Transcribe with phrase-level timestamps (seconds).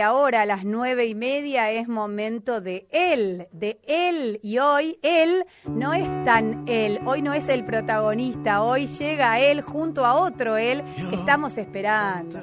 [0.00, 4.40] ahora a las nueve y media es momento de él, de él.
[4.42, 9.60] Y hoy él no es tan él, hoy no es el protagonista, hoy llega él
[9.60, 12.38] junto a otro él que estamos esperando.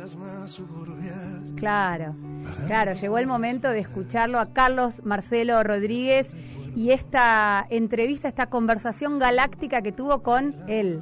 [1.56, 2.16] Claro,
[2.68, 6.30] claro, llegó el momento de escucharlo a Carlos Marcelo Rodríguez
[6.76, 11.02] y esta entrevista, esta conversación galáctica que tuvo con él.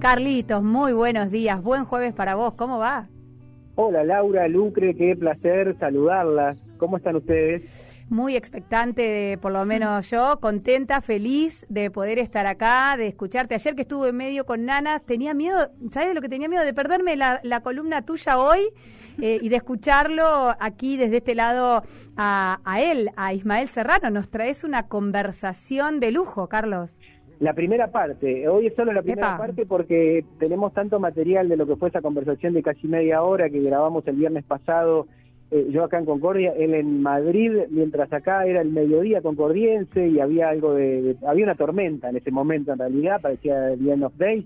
[0.00, 3.08] Carlitos, muy buenos días, buen jueves para vos, ¿cómo va?
[3.74, 6.56] Hola Laura, Lucre, qué placer saludarlas.
[6.78, 7.64] ¿Cómo están ustedes?
[8.08, 13.56] Muy expectante, por lo menos yo, contenta, feliz de poder estar acá, de escucharte.
[13.56, 16.64] Ayer que estuve en medio con Nanas, tenía miedo, ¿sabes lo que tenía miedo?
[16.64, 18.70] De perderme la, columna tuya hoy
[19.20, 21.82] eh, y de escucharlo aquí desde este lado
[22.16, 24.10] a, a él, a Ismael Serrano.
[24.10, 26.96] Nos traes una conversación de lujo, Carlos.
[27.40, 31.66] La primera parte, hoy es solo la primera parte porque tenemos tanto material de lo
[31.66, 35.06] que fue esa conversación de casi media hora que grabamos el viernes pasado,
[35.50, 40.20] eh, yo acá en Concordia, él en Madrid, mientras acá era el mediodía concordiense y
[40.20, 44.16] había algo de, había una tormenta en ese momento en realidad, parecía el End of
[44.16, 44.44] Days.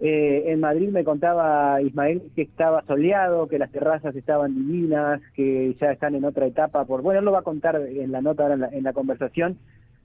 [0.00, 5.74] Eh, en Madrid me contaba Ismael que estaba soleado, que las terrazas estaban divinas, que
[5.80, 6.84] ya están en otra etapa.
[6.84, 9.56] Por bueno, él lo va a contar en la nota ahora en la conversación,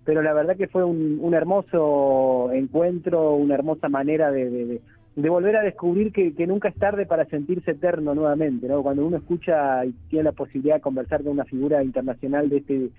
[0.05, 4.81] pero la verdad que fue un, hermoso encuentro, una hermosa manera de,
[5.15, 8.81] volver a descubrir que, nunca es tarde para sentirse eterno nuevamente, ¿no?
[8.81, 12.89] Cuando uno escucha y tiene la posibilidad de conversar con una figura internacional de este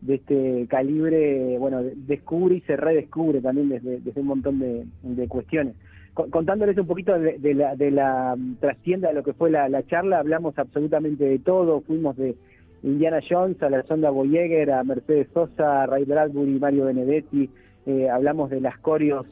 [0.00, 5.74] de este calibre, bueno, descubre y se redescubre también desde, un montón de, cuestiones.
[6.14, 10.58] Contándoles un poquito de, la, de la trastienda de lo que fue la charla, hablamos
[10.58, 12.34] absolutamente de todo, fuimos de,
[12.82, 17.50] Indiana Jones, a la sonda Boyeger, a Mercedes Sosa, a Ray Bradbury, Mario Benedetti,
[17.86, 18.74] eh, hablamos de las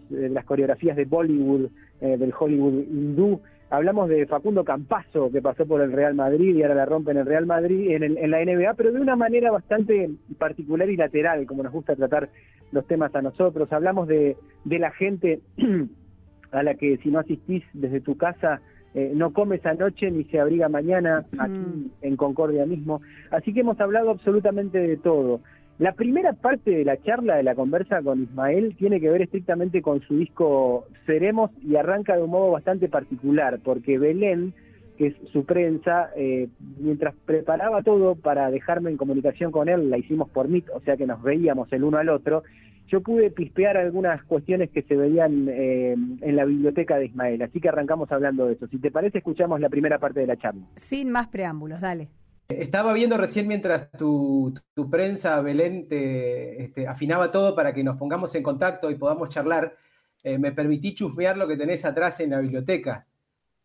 [0.08, 3.40] de las coreografías de Bollywood, eh, del Hollywood hindú,
[3.70, 7.18] hablamos de Facundo Campazo, que pasó por el Real Madrid y ahora la rompe en
[7.18, 11.46] el Real Madrid, en, en la NBA, pero de una manera bastante particular y lateral,
[11.46, 12.30] como nos gusta tratar
[12.72, 13.72] los temas a nosotros.
[13.72, 15.40] Hablamos de, de la gente
[16.50, 18.60] a la que si no asistís desde tu casa
[18.98, 23.00] eh, no come esa noche ni se abriga mañana aquí en Concordia mismo.
[23.30, 25.40] Así que hemos hablado absolutamente de todo.
[25.78, 29.82] La primera parte de la charla, de la conversa con Ismael, tiene que ver estrictamente
[29.82, 34.52] con su disco Seremos y arranca de un modo bastante particular, porque Belén,
[34.96, 36.48] que es su prensa, eh,
[36.80, 40.96] mientras preparaba todo para dejarme en comunicación con él, la hicimos por Meet, o sea
[40.96, 42.42] que nos veíamos el uno al otro,
[42.88, 47.60] yo pude pispear algunas cuestiones que se veían eh, en la biblioteca de Ismael, así
[47.60, 48.66] que arrancamos hablando de eso.
[48.66, 50.62] Si te parece, escuchamos la primera parte de la charla.
[50.76, 52.08] Sin más preámbulos, dale.
[52.48, 54.54] Estaba viendo recién mientras tu,
[54.90, 59.76] prensa, Belén, te este, afinaba todo para que nos pongamos en contacto y podamos charlar.
[60.24, 63.06] Eh, me permití chusmear lo que tenés atrás en la biblioteca.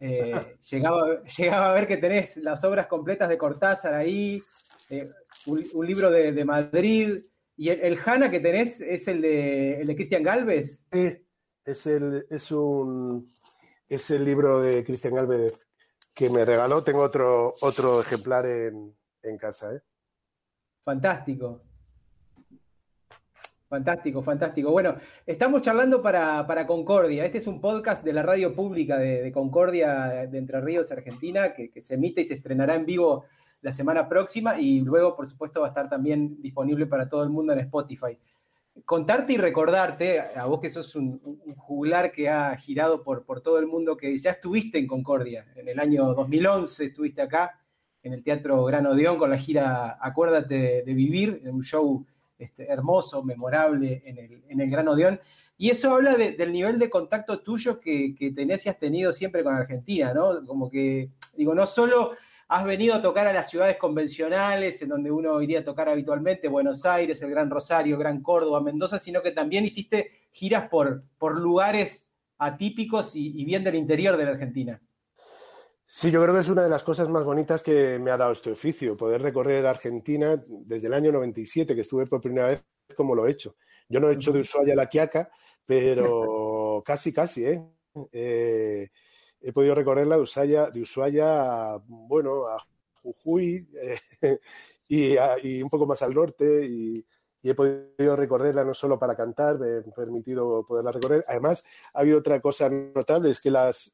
[0.01, 0.31] Eh,
[0.69, 4.41] llegaba, llegaba a ver que tenés las obras completas de Cortázar ahí,
[5.45, 7.19] un, libro de Madrid,
[7.55, 10.81] ¿Y el, Hanna que tenés es el de, el de Cristian Galvez?
[10.91, 11.17] Sí,
[11.65, 13.31] es, el, es, un,
[13.87, 15.53] es el libro de Cristian Galvez
[16.13, 16.83] que me regaló.
[16.83, 18.95] Tengo otro, otro ejemplar en,
[19.37, 19.73] casa.
[19.73, 19.81] ¿eh?
[20.83, 21.61] Fantástico.
[23.69, 24.71] Fantástico, fantástico.
[24.71, 27.25] Bueno, estamos charlando para, Concordia.
[27.25, 31.71] Este es un podcast de la radio pública de, Concordia de Entre Ríos, Argentina, que,
[31.71, 33.25] que, se emite y se estrenará en vivo
[33.63, 37.29] la semana próxima y luego, por supuesto, va a estar también disponible para todo el
[37.29, 38.19] mundo en Spotify.
[38.85, 41.21] Contarte y recordarte, a vos que sos un,
[41.55, 45.69] juglar que ha girado por, por todo el mundo, que ya estuviste en Concordia, en
[45.69, 47.57] el año 2011 estuviste acá,
[48.01, 52.05] en el Teatro Gran Odeón, con la gira Acuérdate de, Vivir, un show
[52.37, 55.21] este, hermoso, memorable en el, en el Gran Odeón.
[55.57, 59.41] Y eso habla del nivel de contacto tuyo que, que tenés y has tenido siempre
[59.41, 60.45] con Argentina, ¿no?
[60.45, 62.11] Como que, digo, no solo
[62.53, 66.47] has venido a tocar a las ciudades convencionales, en donde uno iría a tocar habitualmente,
[66.47, 71.35] Buenos Aires, el Gran Rosario, Gran Córdoba, Mendoza, sino que también hiciste giras por, por
[71.39, 72.05] lugares
[72.37, 74.79] atípicos y, bien del interior de la Argentina.
[75.83, 78.33] Sí, yo creo que es una de las cosas más bonitas que me ha dado
[78.33, 82.63] este oficio, poder recorrer Argentina desde el año 97, que estuve por primera vez
[82.95, 83.55] como lo he hecho.
[83.89, 85.27] Yo no he hecho de Ushuaia a La Quiaca,
[85.65, 87.63] pero casi, casi, ¿eh?
[88.11, 88.89] eh
[89.43, 92.57] he podido recorrerla de Ushuaia, de Ushuaia a, bueno, a
[93.01, 93.67] Jujuy
[94.21, 94.39] eh,
[94.87, 97.05] y, un poco más al norte y,
[97.45, 101.25] he podido recorrerla no solo para cantar, me he permitido poderla recorrer.
[101.27, 103.93] Además, ha habido otra cosa notable, es que las,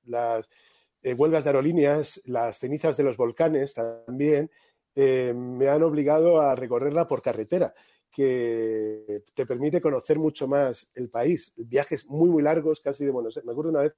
[1.02, 4.52] eh, huelgas de aerolíneas, las cenizas de los volcanes también,
[4.94, 7.74] eh, me han obligado a recorrerla por carretera
[8.12, 11.52] que te permite conocer mucho más el país.
[11.58, 13.46] Viajes muy, muy largos, casi de Buenos Aires.
[13.48, 13.96] Me acuerdo una vez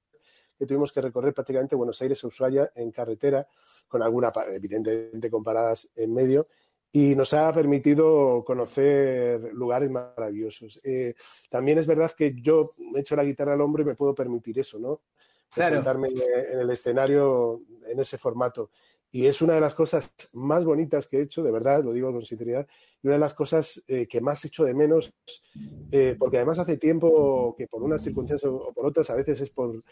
[0.61, 3.47] que tuvimos que recorrer prácticamente Buenos Aires a Ushuaia en carretera,
[3.87, 6.49] con alguna, evidentemente, comparadas en medio,
[6.91, 10.79] y nos ha permitido conocer lugares maravillosos.
[10.83, 11.15] Eh,
[11.49, 14.59] también es verdad que yo me echo la guitarra al hombro y me puedo permitir
[14.59, 15.01] eso, ¿no?
[15.51, 18.69] Presentarme en el escenario en ese formato.
[19.11, 22.13] Y es una de las cosas más bonitas que he hecho, de verdad, lo digo
[22.13, 22.65] con sinceridad,
[23.03, 25.11] y una de las cosas eh, que más echo de menos,
[25.91, 29.49] eh, porque además hace tiempo que por unas circunstancias o por otras, a veces es
[29.49, 29.83] por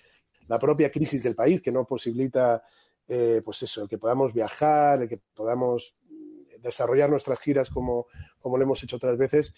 [0.47, 2.63] la propia crisis del país que no posibilita,
[3.07, 5.95] eh, pues eso, el que podamos viajar, el que podamos
[6.61, 8.07] desarrollar nuestras giras como,
[8.39, 9.53] como lo hemos hecho otras veces,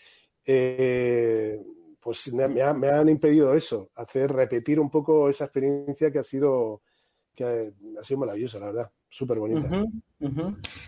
[2.01, 6.81] pues me, me, han impedido eso, hacer repetir un poco esa experiencia que ha sido
[7.35, 9.85] que ha sido maravillosa, la verdad, súper bonita.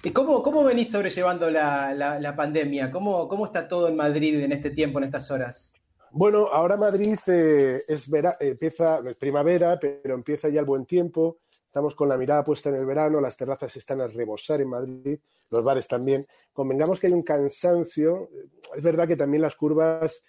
[0.04, 2.92] ¿Y cómo, cómo venís sobrellevando la, la, pandemia?
[2.92, 5.74] ¿Cómo, ¿Cómo está todo en Madrid en este tiempo, en estas horas?
[6.12, 11.40] Bueno, ahora Madrid eh, es vera, empieza, es primavera, pero empieza ya el buen tiempo.
[11.66, 15.20] Estamos con la mirada puesta en el verano, las terrazas están a rebosar en Madrid,
[15.50, 16.24] los bares también.
[16.54, 18.30] Convengamos que hay un cansancio.
[18.76, 20.24] Es verdad que también las curvas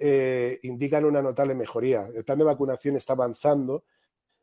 [0.00, 2.08] eh, indican una notable mejoría.
[2.12, 3.84] El plan de vacunación está avanzando,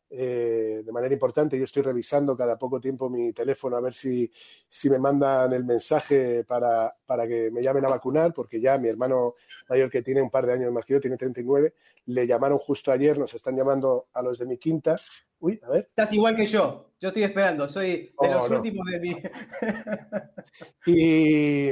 [0.09, 1.57] eh, de manera importante.
[1.57, 4.31] Yo estoy revisando cada poco tiempo mi teléfono a ver si,
[4.69, 8.87] si me mandan el mensaje para, para, que me llamen a vacunar, porque ya mi
[8.87, 9.35] hermano
[9.69, 11.73] mayor, que tiene un par de años más que yo, tiene 39,
[12.05, 14.97] le llamaron justo ayer, nos están llamando a los de mi quinta.
[15.39, 15.87] Uy, a ver.
[15.89, 19.09] Estás igual que yo, yo estoy esperando, soy de oh, los últimos de mi.
[20.85, 21.69] y,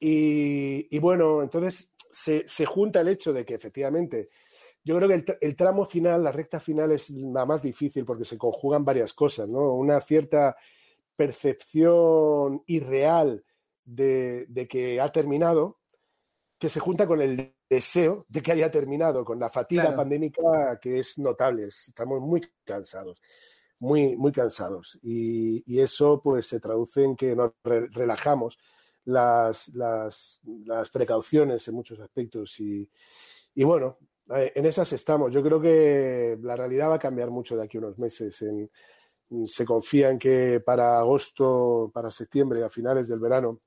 [0.00, 4.30] y, y, bueno, entonces se, se junta el hecho de que efectivamente
[4.88, 8.38] yo creo que el, tramo final, la recta final es la más difícil porque se
[8.38, 9.74] conjugan varias cosas, ¿no?
[9.74, 10.56] Una cierta
[11.14, 13.44] percepción irreal
[13.84, 15.78] de, que ha terminado,
[16.58, 21.00] que se junta con el deseo de que haya terminado, con la fatiga pandémica que
[21.00, 21.66] es notable.
[21.66, 23.20] Estamos muy cansados,
[23.80, 24.98] muy, muy cansados.
[25.02, 28.56] Y, eso pues se traduce en que nos relajamos
[29.04, 30.40] las, las,
[30.90, 32.58] precauciones en muchos aspectos.
[32.58, 32.90] Y,
[33.54, 33.98] y bueno,
[34.30, 35.32] en esas estamos.
[35.32, 38.44] Yo creo que la realidad va a cambiar mucho de aquí a unos meses.
[39.46, 43.60] se confía en que para agosto, para septiembre, a finales del verano,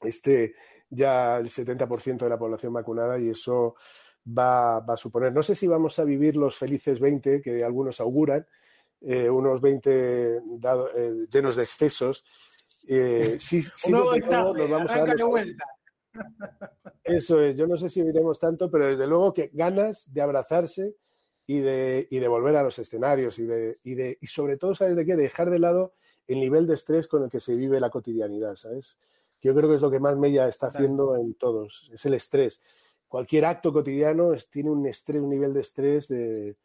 [0.00, 0.54] esté
[0.90, 3.76] ya el 70% de la población vacunada y eso
[4.26, 8.46] va, a suponer, no sé si vamos a vivir los felices 20 que algunos auguran,
[9.00, 10.40] eh, unos 20 eh,
[11.30, 12.24] llenos de excesos.
[12.86, 15.16] sí, sí, nos vamos a dar
[17.04, 20.94] eso es, yo no sé si diremos tanto, pero desde luego que ganas de abrazarse
[21.46, 24.74] y de, y de volver a los escenarios y, de, y, de, y sobre todo,
[24.74, 25.16] ¿sabes de qué?
[25.16, 25.94] dejar de lado
[26.26, 28.98] el nivel de estrés con el que se vive la cotidianidad, ¿sabes?
[29.40, 32.60] yo creo que es lo que más Mella está haciendo en todos, es el estrés.
[33.06, 36.56] Cualquier acto cotidiano tiene un estrés, un nivel de estrés de,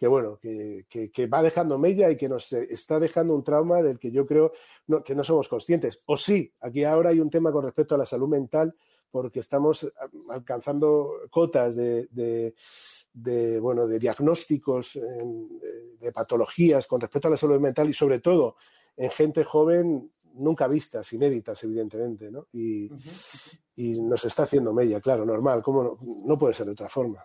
[0.00, 3.98] que bueno, que, que, va dejando mella y que nos está dejando un trauma del
[3.98, 4.50] que yo creo
[5.04, 6.00] que no somos conscientes.
[6.06, 8.74] O sí, aquí ahora hay un tema con respecto a la salud mental
[9.10, 9.86] porque estamos
[10.30, 12.54] alcanzando cotas de,
[13.60, 14.98] bueno, de diagnósticos,
[16.00, 18.56] de patologías con respecto a la salud mental y sobre todo
[18.96, 22.46] en gente joven nunca vistas, inéditas, evidentemente, ¿no?
[22.54, 22.90] Y,
[23.76, 27.22] nos está haciendo mella, claro, normal, ¿cómo no, puede ser de otra forma.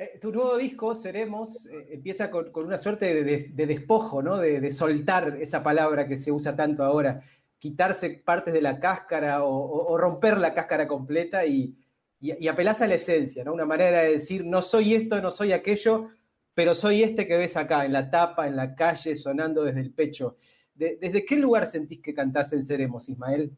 [0.00, 4.38] Eh, tu nuevo disco, Seremos, eh, empieza con, una suerte de, despojo, ¿no?
[4.38, 7.20] De, soltar esa palabra que se usa tanto ahora
[7.58, 11.76] quitarse partes de la cáscara o, romper la cáscara completa y,
[12.18, 13.52] y, a la esencia, ¿no?
[13.52, 16.08] Una manera de decir, no soy esto, no soy aquello,
[16.54, 19.92] pero soy este que ves acá, en la tapa, en la calle, sonando desde el
[19.92, 20.36] pecho.
[20.74, 23.52] ¿Desde qué lugar sentís que cantás en Seremos, Ismael?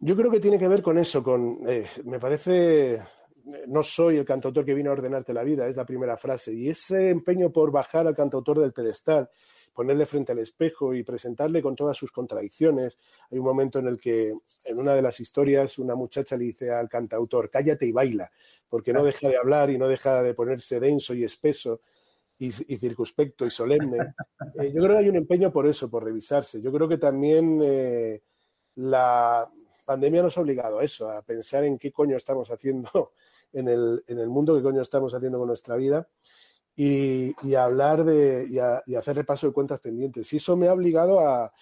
[0.00, 3.00] Yo creo que tiene que ver con eso, con, eh, me parece,
[3.66, 6.68] no soy el cantautor que vino a ordenarte la vida, es la primera frase, y
[6.68, 9.28] ese empeño por bajar al cantautor del pedestal,
[9.72, 12.98] ponerle frente al espejo y presentarle con todas sus contradicciones.
[13.30, 14.32] Hay un momento en el que,
[14.64, 18.30] en una de las historias, una muchacha le dice al cantautor, cállate y baila,
[18.68, 21.80] porque no deja de hablar y no deja de ponerse denso y espeso
[22.38, 23.98] y, circunspecto y solemne.
[24.60, 26.60] Eh, yo creo que hay un empeño por eso, por revisarse.
[26.60, 28.22] Yo creo que también eh,
[28.76, 29.50] la
[29.84, 33.12] pandemia nos ha obligado a eso, a pensar en qué coño estamos haciendo
[33.54, 36.06] en el, en el mundo, qué coño estamos haciendo con nuestra vida
[36.76, 38.48] y, hablar de,
[38.86, 40.32] y, hacer repaso de cuentas pendientes.
[40.32, 41.52] Y eso me ha obligado a...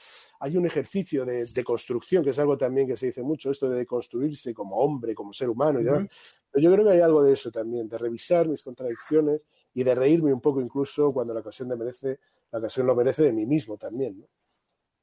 [0.41, 3.87] Hay un ejercicio de, construcción, que es algo también que se dice mucho, esto de
[3.87, 6.09] construirse como hombre, como ser humano y demás.
[6.51, 9.95] Pero yo creo que hay algo de eso también, de revisar mis contradicciones y de
[9.95, 12.19] reírme un poco incluso cuando la ocasión, de merece,
[12.51, 14.27] la ocasión lo merece de mí mismo también.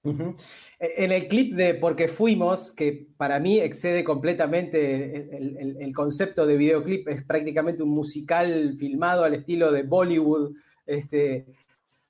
[0.04, 7.08] En el clip de Porque Fuimos, que para mí excede completamente el, concepto de videoclip,
[7.10, 10.56] es prácticamente un musical filmado al estilo de Bollywood.
[10.86, 11.48] Este,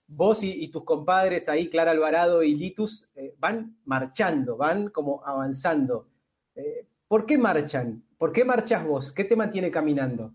[0.07, 6.07] vos y, tus compadres ahí, Clara Alvarado y Litus, eh, van marchando, van como avanzando.
[6.55, 8.03] Eh, ¿Por qué marchan?
[8.17, 9.11] ¿Por qué marchas vos?
[9.11, 10.33] ¿Qué te mantiene caminando?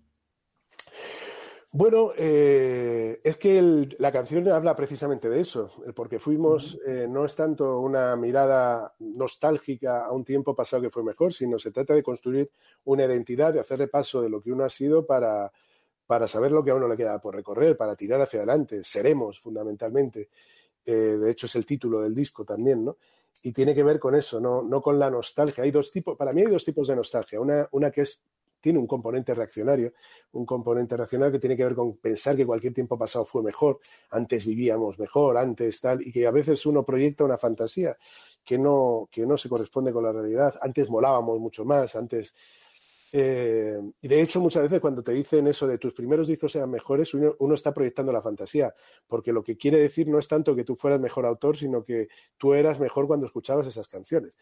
[1.76, 3.60] Bueno, eh, es que
[3.98, 8.94] la canción habla precisamente de eso, el porque fuimos eh, no es tanto una mirada
[9.00, 12.48] nostálgica a un tiempo pasado que fue mejor, sino se trata de construir
[12.84, 15.50] una identidad, de hacer repaso de lo que uno ha sido para,
[16.06, 18.84] para saber lo que a uno le queda por recorrer, para tirar hacia adelante.
[18.84, 20.28] Seremos, fundamentalmente.
[20.84, 22.98] Eh, de hecho, es el título del disco también, ¿no?
[23.42, 25.64] Y tiene que ver con eso, no, no con la nostalgia.
[25.64, 27.40] Hay dos tipos, para mí hay dos tipos de nostalgia.
[27.40, 28.20] Una, una que es
[28.64, 29.92] tiene un componente reaccionario,
[30.32, 33.78] un componente reaccionario que tiene que ver con pensar que cualquier tiempo pasado fue mejor,
[34.08, 37.94] antes vivíamos mejor, antes tal, y que a veces uno proyecta una fantasía
[38.42, 40.54] que no, que no se corresponde con la realidad.
[40.62, 42.34] Antes molábamos mucho más, antes...
[43.12, 46.70] Eh, y de hecho, muchas veces cuando te dicen eso de tus primeros discos eran
[46.70, 48.74] mejores, uno, uno, está proyectando la fantasía,
[49.06, 52.08] porque lo que quiere decir no es tanto que tú fueras mejor autor, sino que
[52.38, 54.38] tú eras mejor cuando escuchabas esas canciones.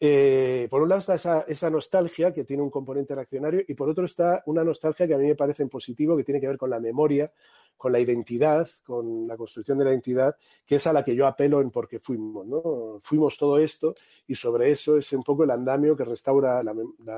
[0.00, 4.04] Eh, por un lado está esa, nostalgia que tiene un componente reaccionario y por otro
[4.04, 6.70] está una nostalgia que a mí me parece en positivo, que tiene que ver con
[6.70, 7.32] la memoria,
[7.76, 11.26] con la identidad, con la construcción de la identidad, que es a la que yo
[11.26, 12.46] apelo en porque fuimos.
[12.46, 13.00] ¿no?
[13.02, 13.94] Fuimos todo esto
[14.28, 16.74] y sobre eso es un poco el andamio que restaura la,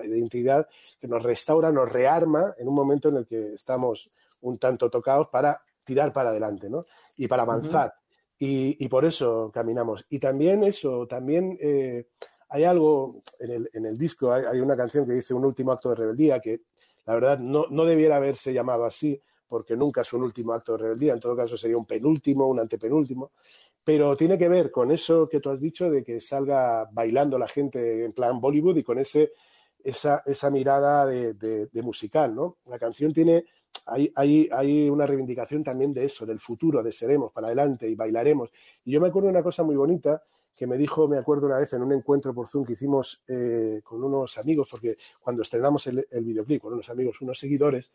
[0.06, 0.66] identidad,
[0.98, 4.10] que nos restaura, nos rearma en un momento en el que estamos
[4.40, 6.86] un tanto tocados para tirar para adelante ¿no?
[7.14, 7.92] y para avanzar.
[8.38, 10.06] y, por eso caminamos.
[10.08, 11.58] Y también eso, también...
[11.60, 12.06] Eh,
[12.50, 16.40] hay algo en el, disco, hay, una canción que dice un último acto de rebeldía
[16.40, 16.62] que
[17.06, 20.78] la verdad no, no debiera haberse llamado así porque nunca es un último acto de
[20.78, 23.32] rebeldía, en todo caso sería un penúltimo, un antepenúltimo,
[23.84, 27.48] pero tiene que ver con eso que tú has dicho de que salga bailando la
[27.48, 29.32] gente en plan Bollywood y con ese,
[29.82, 32.58] esa, esa mirada de, de, musical, ¿no?
[32.66, 33.44] La canción tiene,
[33.86, 37.94] hay, hay, hay, una reivindicación también de eso, del futuro, de seremos para adelante y
[37.94, 38.50] bailaremos.
[38.84, 40.22] Y yo me acuerdo de una cosa muy bonita
[40.60, 43.80] que me dijo, me acuerdo una vez en un encuentro por Zoom que hicimos eh,
[43.82, 47.90] con unos amigos, porque cuando estrenamos el, videoclip, con unos amigos, unos seguidores,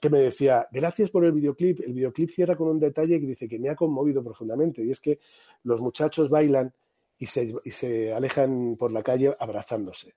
[0.00, 1.82] que me decía, gracias por el videoclip.
[1.82, 4.98] El videoclip cierra con un detalle que dice que me ha conmovido profundamente, y es
[4.98, 5.20] que
[5.62, 6.74] los muchachos bailan
[7.16, 10.16] y se, y se alejan por la calle abrazándose.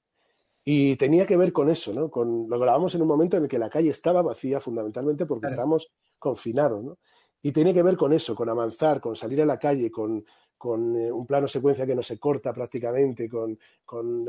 [0.65, 2.09] Y tenía que ver con eso, ¿no?
[2.09, 5.45] Con, lo grabamos en un momento en el que la calle estaba vacía fundamentalmente porque
[5.45, 6.97] estábamos confinados, ¿no?
[7.43, 10.25] Y tiene que ver con eso, con avanzar, con salir a la calle, con,
[10.57, 13.59] con eh, un plano secuencia que no se corta prácticamente, con,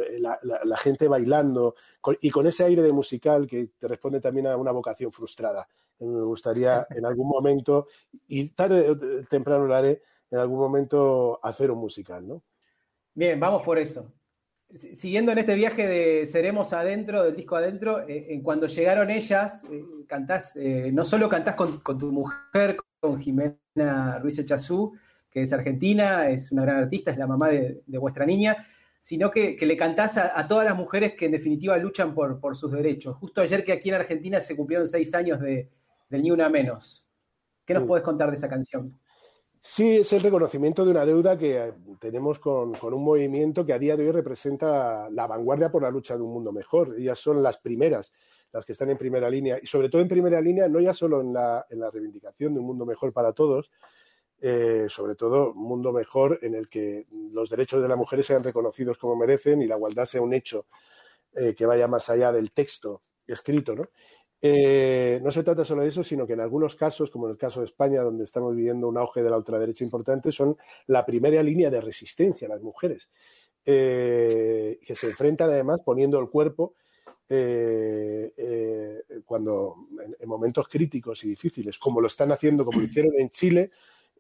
[0.01, 1.77] eh, la, gente bailando
[2.21, 5.69] y con ese aire de musical que te responde también a una vocación frustrada.
[6.01, 7.87] Me gustaría en algún momento,
[8.27, 12.43] y tarde o temprano lo haré, en algún momento hacer un musical, ¿no?
[13.15, 14.11] Bien, vamos por eso.
[14.69, 19.63] Siguiendo en este viaje de Seremos Adentro, del disco Adentro, eh, en cuando llegaron ellas,
[20.09, 24.95] cantás, no solo cantás con, con, tu mujer, con Jimena Ruiz Echazú,
[25.35, 28.65] que es argentina, es una gran artista, es la mamá de, vuestra niña,
[29.01, 33.17] sino que, le cantás a, todas las mujeres que en definitiva luchan por, sus derechos.
[33.17, 35.69] Justo ayer que aquí en Argentina se cumplieron seis años de,
[36.09, 37.05] del Ni Una Menos.
[37.67, 38.97] ¿Qué nos puedes contar de esa canción?
[39.67, 43.79] Sí, es el reconocimiento de una deuda que tenemos con, con, un movimiento que a
[43.79, 46.95] día de hoy representa la vanguardia por la lucha de un mundo mejor.
[46.99, 48.13] Ellas son las primeras,
[48.53, 51.23] las que están en primera línea, y sobre todo en primera línea, no ya solo
[51.23, 53.71] en la, en la reivindicación de un mundo mejor para todos,
[54.39, 58.45] eh, sobre todo un mundo mejor en el que los derechos de las mujeres sean
[58.45, 60.67] reconocidos como merecen y la igualdad sea un hecho
[61.33, 63.75] eh, que vaya más allá del texto escrito.
[63.75, 63.85] ¿no?
[64.47, 67.39] Eh, no se trata solo de eso, sino que en algunos casos, como en el
[67.39, 71.43] caso de España, donde estamos viviendo un auge de la ultraderecha importante, son la primera
[71.43, 73.09] línea de resistencia a las mujeres,
[73.65, 76.75] que se enfrentan además poniendo el cuerpo
[79.25, 79.77] cuando
[80.21, 83.71] en, momentos críticos y difíciles, como lo están haciendo, como lo hicieron en Chile,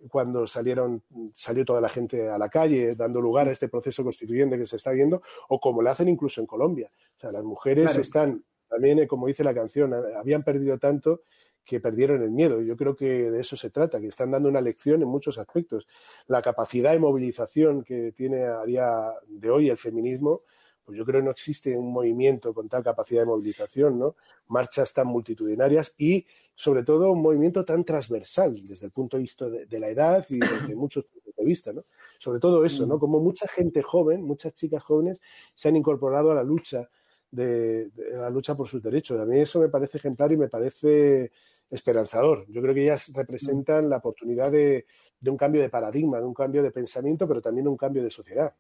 [0.08, 1.02] cuando salieron,
[1.34, 4.76] salió toda la gente a la calle, dando lugar a este proceso constituyente que se
[4.76, 6.90] está viendo, o como lo hacen incluso en Colombia.
[7.18, 11.23] O sea, las mujeres están, también, eh, como dice la canción, habían perdido tanto
[11.64, 12.61] que perdieron el miedo.
[12.61, 15.87] Yo creo que de eso se trata, que están dando una lección en muchos aspectos.
[16.26, 20.42] La capacidad de movilización que tiene a día de hoy el feminismo
[20.85, 24.16] pues yo creo que no existe un movimiento con tal capacidad de movilización, ¿no?
[24.49, 29.49] Marchas tan multitudinarias y, sobre todo, un movimiento tan transversal desde el punto de vista
[29.49, 31.80] de, la edad y desde muchos puntos de vista, ¿no?
[32.18, 32.97] Sobre todo eso, ¿no?
[32.97, 33.00] Mm.
[33.00, 35.21] Como mucha gente joven, muchas chicas jóvenes
[35.54, 36.90] se han incorporado a la lucha
[37.34, 39.20] de, la lucha por sus derechos.
[39.20, 41.32] A mí eso me parece ejemplar y me parece
[41.70, 42.46] esperanzador.
[42.48, 44.86] Yo creo que ellas representan la oportunidad de,
[45.20, 48.10] de un cambio de paradigma, de un cambio de pensamiento, pero también un cambio de
[48.10, 48.54] sociedad.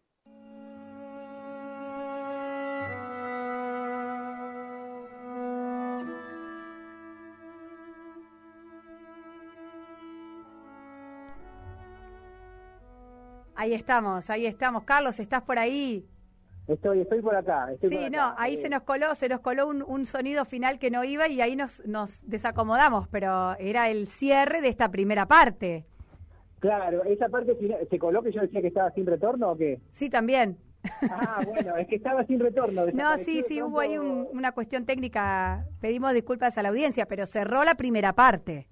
[13.56, 14.84] Ahí estamos, ahí estamos.
[14.84, 16.06] Carlos, ¿estás por ahí?
[16.66, 17.68] Estoy, estoy por acá.
[17.80, 21.28] sí, no, ahí se nos coló, se nos coló un, sonido final que no iba
[21.28, 25.84] y ahí nos, nos desacomodamos, pero era el cierre de esta primera parte.
[26.60, 27.56] Claro, esa parte
[27.90, 29.80] se coló que yo decía que estaba sin retorno o qué?
[29.92, 30.56] Sí, también.
[31.10, 32.86] Ah, bueno, es que estaba sin retorno.
[32.94, 35.66] No, sí, sí, hubo ahí una cuestión técnica.
[35.80, 38.68] Pedimos disculpas a la audiencia, pero cerró la primera parte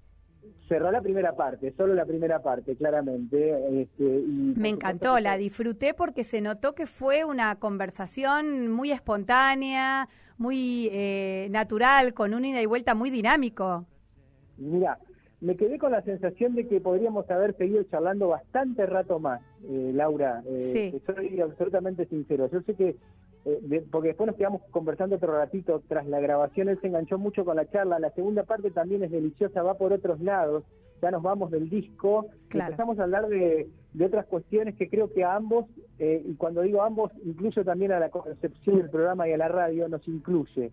[0.67, 3.81] cerró la primera parte, solo la primera parte, claramente.
[3.81, 10.89] Este, Me encantó, la disfruté porque se notó que fue una conversación muy espontánea, muy
[10.91, 13.85] eh, natural, con un ida y vuelta muy dinámico.
[14.57, 14.97] Mira,
[15.41, 19.91] me quedé con la sensación de que podríamos haber seguido charlando bastante rato más, eh,
[19.93, 20.41] Laura.
[20.45, 22.49] Eh, Soy absolutamente sincero.
[22.51, 22.95] Yo sé que
[23.45, 27.43] eh, porque después nos quedamos conversando otro ratito tras la grabación, él se enganchó mucho
[27.43, 30.63] con la charla, la segunda parte también es deliciosa, va por otros lados,
[31.01, 33.67] ya nos vamos del disco, empezamos a hablar de,
[34.01, 35.65] otras cuestiones que creo que a ambos,
[35.99, 39.49] eh, y cuando digo ambos, incluso también a la concepción del programa y a la
[39.49, 40.71] radio, nos incluye.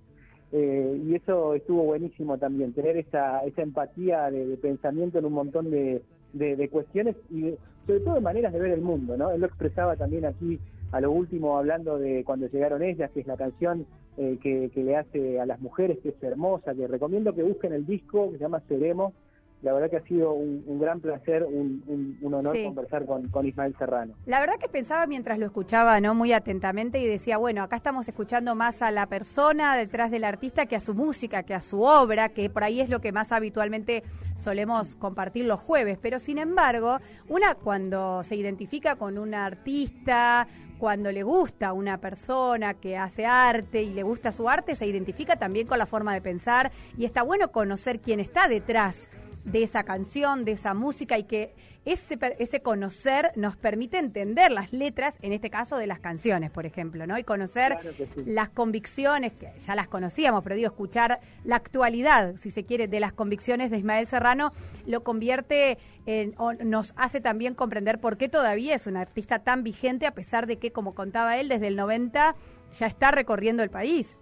[0.53, 5.71] Eh, y eso estuvo buenísimo también, tener esa, esa empatía de, pensamiento en un montón
[5.71, 7.55] de, de, cuestiones y
[7.87, 9.31] sobre todo de maneras de ver el mundo, ¿no?
[9.31, 10.61] Él lo expresaba también aquí
[10.93, 14.97] a lo último hablando de cuando llegaron ellas, que es la canción eh, que, le
[14.97, 18.43] hace a las mujeres, que es hermosa, que recomiendo que busquen el disco, que se
[18.43, 19.15] llama Seremos.
[19.63, 24.15] La verdad que ha sido un, gran placer, un, honor conversar con, con, Ismael Serrano.
[24.25, 28.09] La verdad que pensaba mientras lo escuchaba no muy atentamente y decía, bueno, acá estamos
[28.09, 31.83] escuchando más a la persona detrás del artista que a su música, que a su
[31.83, 34.03] obra, que por ahí es lo que más habitualmente
[34.43, 35.99] solemos compartir los jueves.
[36.01, 36.97] Pero sin embargo,
[37.29, 40.49] una cuando se identifica con un artista,
[40.81, 44.87] cuando le gusta a una persona que hace arte y le gusta su arte, se
[44.87, 49.11] identifica también con la forma de pensar y está bueno conocer quién está detrás
[49.45, 54.73] de esa canción, de esa música y que ese, ese conocer nos permite entender las
[54.73, 57.19] letras, en este caso de las canciones, por ejemplo, ¿no?
[57.19, 57.79] Y conocer
[58.27, 63.01] las convicciones, que ya las conocíamos, pero digo, escuchar la actualidad, si se quiere, de
[63.01, 64.53] las convicciones de Ismael Serrano,
[64.87, 69.63] lo convierte en, o nos hace también comprender por qué todavía es un artista tan
[69.63, 72.35] vigente, a pesar de que, como contaba él, desde el 90
[72.79, 74.19] ya está recorriendo el país.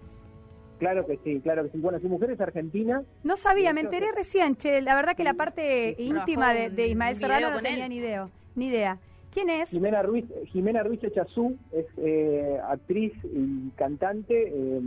[0.79, 1.79] Claro que sí, claro que sí.
[1.79, 3.03] Bueno, su mujer es argentina.
[3.25, 4.81] No sabía, me enteré recién, che.
[4.81, 8.29] La verdad que la parte íntima de, Ismael Serrano no tenía ni idea.
[8.55, 8.99] Ni idea.
[9.33, 9.69] ¿Quién es?
[9.69, 14.81] Jimena Ruiz, Jimena Ruiz Echazú es eh, actriz y cantante, eh,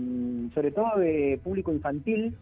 [0.54, 2.36] sobre todo de público infantil.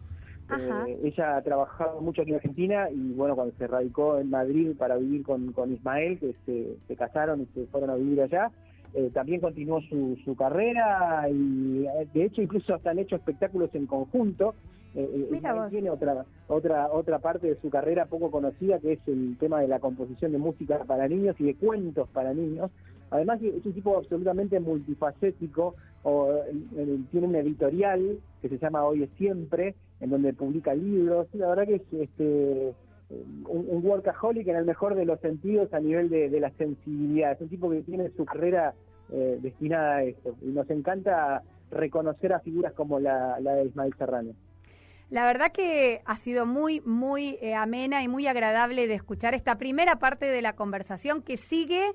[0.58, 4.72] Eh, ella ha trabajado mucho aquí en Argentina y bueno, cuando se radicó en Madrid
[4.76, 8.50] para vivir con, con Ismael, que se, se casaron y se fueron a vivir allá,
[8.94, 13.70] eh, también continuó su, su carrera y eh, de hecho incluso hasta han hecho espectáculos
[13.74, 14.54] en conjunto.
[14.96, 19.36] Eh, eh tiene otra otra otra parte de su carrera poco conocida que es el
[19.38, 22.70] tema de la composición de música para niños y de cuentos para niños.
[23.10, 25.74] Además es un tipo absolutamente multifacético,
[26.04, 26.32] o,
[27.10, 31.26] tiene una editorial que se llama Hoy es Siempre, en donde publica libros.
[31.34, 32.72] La verdad que es este
[33.10, 37.32] un, workaholic en el mejor de los sentidos a nivel de, la sensibilidad.
[37.32, 38.74] Es un tipo que tiene su carrera
[39.12, 40.36] eh, destinada a esto.
[40.42, 44.32] Y nos encanta reconocer a figuras como la, de Ismael Serrano.
[45.10, 49.58] La verdad que ha sido muy, muy eh, amena y muy agradable de escuchar esta
[49.58, 51.92] primera parte de la conversación que sigue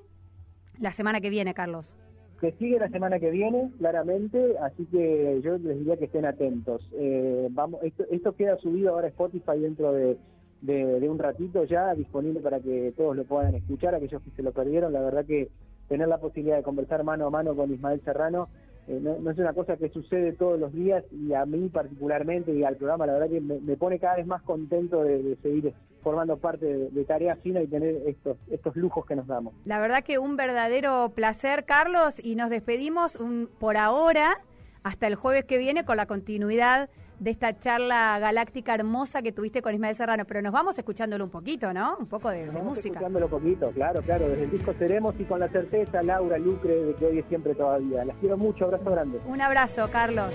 [0.78, 1.94] la semana que viene, Carlos.
[2.38, 6.86] Que sigue la semana que viene, claramente, así que yo les diría que estén atentos.
[6.92, 10.18] Eh, vamos, esto, esto queda subido ahora a Spotify dentro de
[10.66, 14.52] de, un ratito ya disponible para que todos lo puedan escuchar, aquellos que se lo
[14.52, 15.48] perdieron, la verdad que
[15.88, 18.48] tener la posibilidad de conversar mano a mano con Ismael Serrano
[18.88, 22.62] eh, no, es una cosa que sucede todos los días y a mí particularmente y
[22.62, 26.66] al programa la verdad que me, pone cada vez más contento de, seguir formando parte
[26.66, 29.54] de, Tarea Fina y tener estos, estos lujos que nos damos.
[29.64, 34.38] La verdad que un verdadero placer, Carlos, y nos despedimos un, por ahora
[34.84, 39.62] hasta el jueves que viene con la continuidad de esta charla galáctica hermosa que tuviste
[39.62, 41.96] con Ismael Serrano, pero nos vamos escuchándolo un poquito, ¿no?
[41.98, 42.88] Un poco de, música.
[42.88, 44.28] Escuchándolo poquito, claro, claro.
[44.28, 47.54] Desde el disco Seremos y con la certeza, Laura, Lucre, de que hoy es siempre
[47.54, 48.04] todavía.
[48.04, 49.20] Las quiero mucho, abrazo grande.
[49.26, 50.34] Un abrazo, Carlos.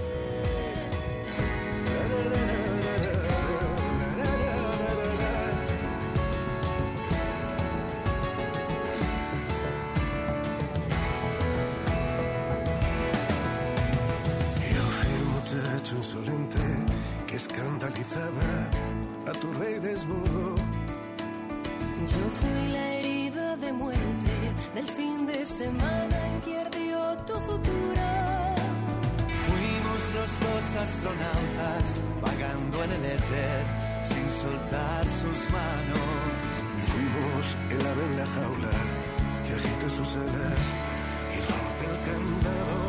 [41.36, 42.80] Y rompe el candado.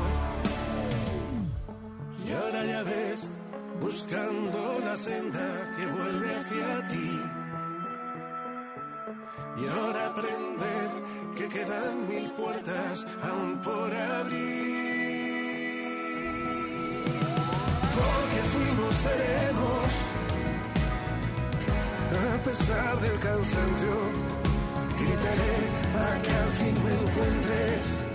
[2.27, 3.29] Y ahora ya ves,
[3.81, 7.21] buscando la senda que vuelve hacia ti
[9.57, 10.91] y ahora aprender
[11.37, 14.83] que quedan mil puertas aún por abrir.
[17.97, 19.93] Porque fuimos seremos,
[22.33, 23.95] a pesar del cansancio,
[25.05, 25.55] gritaré
[25.93, 28.12] para que al fin me encuentres.